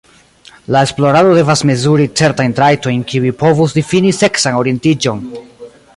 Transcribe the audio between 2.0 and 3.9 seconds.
certajn trajtojn kiuj povus